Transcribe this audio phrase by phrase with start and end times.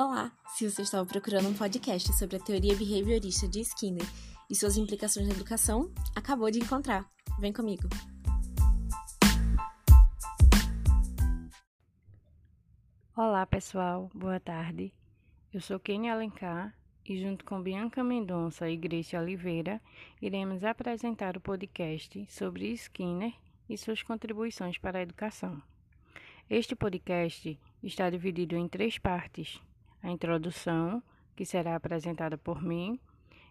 [0.00, 0.30] Olá!
[0.50, 4.06] Se você estava procurando um podcast sobre a teoria behaviorista de Skinner
[4.48, 7.04] e suas implicações na educação, acabou de encontrar.
[7.40, 7.88] Vem comigo!
[13.16, 14.08] Olá, pessoal.
[14.14, 14.94] Boa tarde.
[15.52, 16.72] Eu sou Kenny Alencar
[17.04, 19.82] e, junto com Bianca Mendonça e Grace Oliveira,
[20.22, 23.34] iremos apresentar o podcast sobre Skinner
[23.68, 25.60] e suas contribuições para a educação.
[26.48, 29.60] Este podcast está dividido em três partes
[30.02, 31.02] a introdução,
[31.34, 32.98] que será apresentada por mim,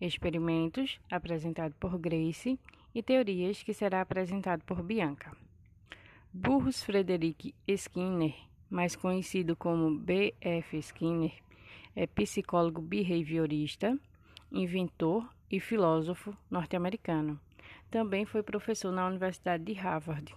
[0.00, 2.58] experimentos, apresentado por Grace,
[2.94, 5.34] e teorias, que será apresentado por Bianca.
[6.32, 8.34] Burrus Frederick Skinner,
[8.68, 10.78] mais conhecido como B.F.
[10.78, 11.32] Skinner,
[11.94, 13.98] é psicólogo behaviorista,
[14.50, 17.38] inventor e filósofo norte-americano.
[17.90, 20.34] Também foi professor na Universidade de Harvard.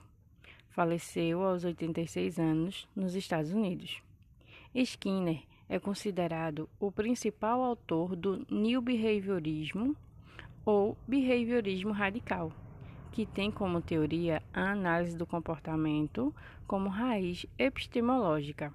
[0.69, 4.01] Faleceu aos 86 anos nos Estados Unidos.
[4.75, 9.95] Skinner é considerado o principal autor do New Behaviorismo
[10.65, 12.51] ou behaviorismo radical,
[13.11, 16.33] que tem como teoria a análise do comportamento
[16.67, 18.73] como raiz epistemológica.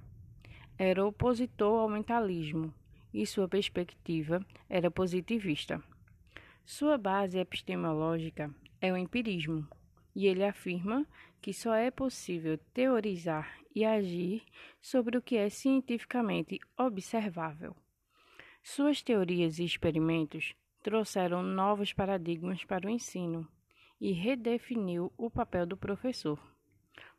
[0.78, 2.72] Era opositor ao mentalismo
[3.12, 5.82] e sua perspectiva era positivista.
[6.64, 9.66] Sua base epistemológica é o empirismo,
[10.14, 11.06] e ele afirma
[11.40, 14.42] que só é possível teorizar e agir
[14.80, 17.74] sobre o que é cientificamente observável.
[18.62, 23.48] Suas teorias e experimentos trouxeram novos paradigmas para o ensino
[24.00, 26.38] e redefiniu o papel do professor.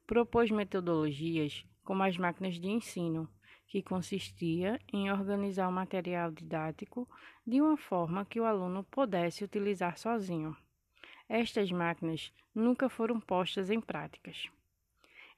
[0.05, 3.29] Propôs metodologias como as máquinas de ensino,
[3.67, 7.07] que consistia em organizar o material didático
[7.45, 10.55] de uma forma que o aluno pudesse utilizar sozinho.
[11.33, 14.49] Estas máquinas nunca foram postas em práticas.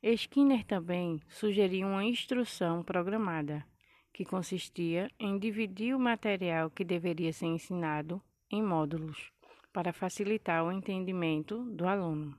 [0.02, 3.64] Skinner também sugeriu uma instrução programada,
[4.12, 9.32] que consistia em dividir o material que deveria ser ensinado em módulos,
[9.72, 12.36] para facilitar o entendimento do aluno.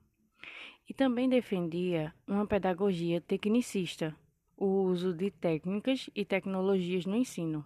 [0.89, 4.17] E também defendia uma pedagogia tecnicista,
[4.57, 7.65] o uso de técnicas e tecnologias no ensino.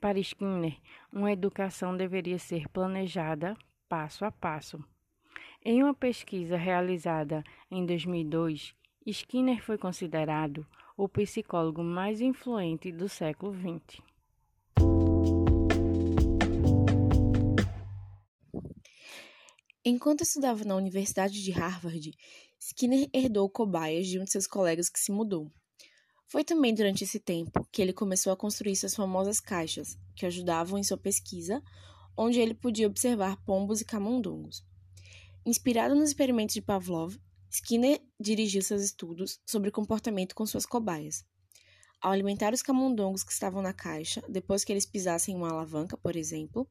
[0.00, 0.76] Para Skinner,
[1.12, 3.56] uma educação deveria ser planejada
[3.88, 4.84] passo a passo.
[5.62, 10.66] Em uma pesquisa realizada em 2002, Skinner foi considerado
[10.96, 14.00] o psicólogo mais influente do século XX.
[19.84, 22.10] Enquanto estudava na Universidade de Harvard,
[22.58, 25.52] Skinner herdou cobaias de um de seus colegas que se mudou.
[26.26, 30.78] Foi também durante esse tempo que ele começou a construir suas famosas caixas, que ajudavam
[30.78, 31.62] em sua pesquisa,
[32.16, 34.69] onde ele podia observar pombos e camundongos.
[35.44, 37.16] Inspirado nos experimentos de Pavlov,
[37.50, 41.24] Skinner dirigiu seus estudos sobre comportamento com suas cobaias.
[41.98, 46.14] Ao alimentar os camundongos que estavam na caixa, depois que eles pisassem uma alavanca, por
[46.14, 46.68] exemplo,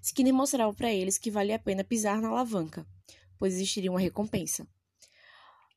[0.00, 2.86] Skinner mostrava para eles que valia a pena pisar na alavanca,
[3.36, 4.66] pois existiria uma recompensa.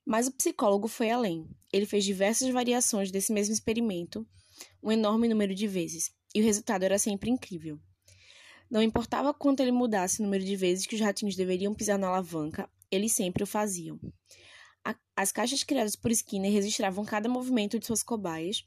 [0.06, 1.50] Mas o psicólogo foi além.
[1.74, 4.26] Ele fez diversas variações desse mesmo experimento,
[4.82, 7.80] um enorme número de vezes, e o resultado era sempre incrível.
[8.70, 12.08] Não importava quanto ele mudasse o número de vezes que os ratinhos deveriam pisar na
[12.08, 14.00] alavanca, eles sempre o faziam.
[15.16, 18.64] As caixas criadas por Skinner registravam cada movimento de suas cobaias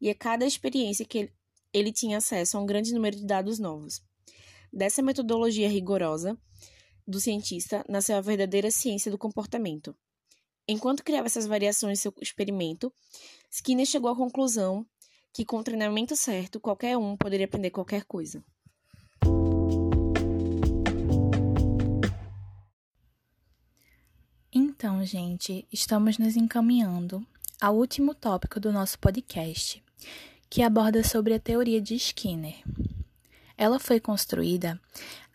[0.00, 1.32] e a cada experiência que ele,
[1.72, 4.00] ele tinha acesso a um grande número de dados novos.
[4.72, 6.38] Dessa metodologia rigorosa
[7.06, 9.96] do cientista nasceu a verdadeira ciência do comportamento.
[10.66, 12.92] Enquanto criava essas variações em seu experimento,
[13.50, 14.86] Skinner chegou à conclusão
[15.32, 18.44] que, com o treinamento certo, qualquer um poderia aprender qualquer coisa.
[24.80, 27.26] Então, gente, estamos nos encaminhando
[27.60, 29.82] ao último tópico do nosso podcast,
[30.48, 32.62] que aborda sobre a teoria de Skinner.
[33.56, 34.80] Ela foi construída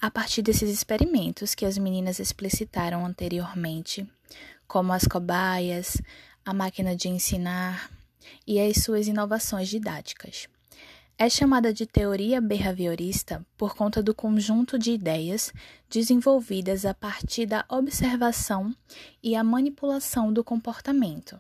[0.02, 4.10] a partir desses experimentos que as meninas explicitaram anteriormente,
[4.66, 6.02] como as cobaias,
[6.46, 7.92] a máquina de ensinar
[8.48, 10.48] e as suas inovações didáticas.
[11.18, 15.54] É chamada de teoria behaviorista por conta do conjunto de ideias
[15.88, 18.76] desenvolvidas a partir da observação
[19.22, 21.40] e a manipulação do comportamento.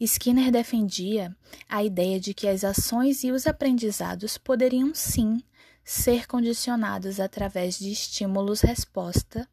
[0.00, 1.34] Skinner defendia
[1.68, 5.40] a ideia de que as ações e os aprendizados poderiam sim
[5.84, 9.48] ser condicionados através de estímulos-resposta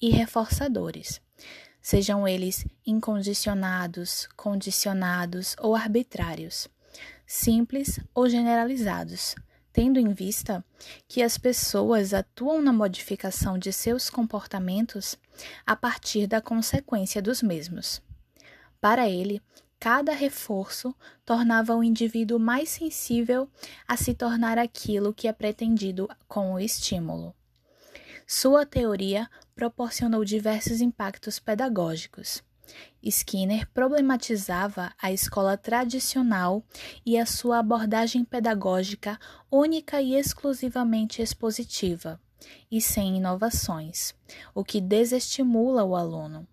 [0.00, 1.22] e reforçadores,
[1.80, 6.68] sejam eles incondicionados, condicionados ou arbitrários
[7.30, 9.34] simples ou generalizados,
[9.70, 10.64] tendo em vista
[11.06, 15.18] que as pessoas atuam na modificação de seus comportamentos
[15.66, 18.00] a partir da consequência dos mesmos.
[18.80, 19.42] Para ele,
[19.78, 23.46] cada reforço tornava o indivíduo mais sensível
[23.86, 27.34] a se tornar aquilo que é pretendido com o estímulo.
[28.26, 32.42] Sua teoria proporcionou diversos impactos pedagógicos.
[33.02, 36.64] Skinner problematizava a escola tradicional
[37.04, 39.18] e a sua abordagem pedagógica
[39.50, 42.20] única e exclusivamente expositiva,
[42.70, 44.14] e sem inovações,
[44.54, 46.46] o que desestimula o aluno.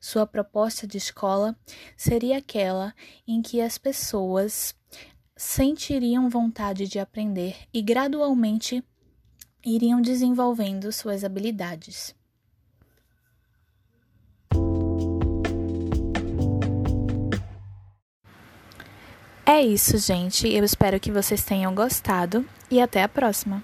[0.00, 1.54] Sua proposta de escola
[1.96, 2.94] seria aquela
[3.26, 4.74] em que as pessoas
[5.36, 8.82] sentiriam vontade de aprender e gradualmente
[9.64, 12.14] iriam desenvolvendo suas habilidades.
[19.60, 20.48] É isso, gente.
[20.48, 23.62] Eu espero que vocês tenham gostado e até a próxima.